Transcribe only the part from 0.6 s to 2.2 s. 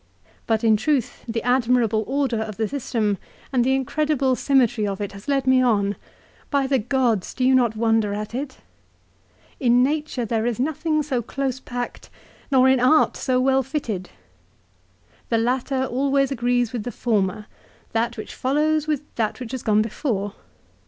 in truth the admir able